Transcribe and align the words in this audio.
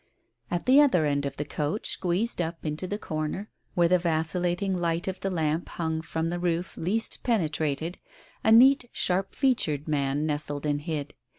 At 0.49 0.65
the 0.65 0.81
other 0.81 1.05
end 1.05 1.27
of 1.27 1.35
the 1.37 1.45
coach, 1.45 1.91
squeezed 1.91 2.41
up 2.41 2.65
into 2.65 2.87
the 2.87 2.97
corner 2.97 3.51
where 3.75 3.87
the 3.87 3.99
vacillating 3.99 4.73
light 4.73 5.07
of 5.07 5.19
the 5.19 5.29
lamp 5.29 5.69
hung 5.69 6.01
from 6.01 6.29
the 6.29 6.39
roof 6.39 6.75
least 6.75 7.21
penetrated, 7.21 7.99
a 8.43 8.51
neat, 8.51 8.89
sharp 8.91 9.35
featured 9.35 9.87
man 9.87 10.25
nestled 10.25 10.65
and 10.65 10.81
hid. 10.81 11.13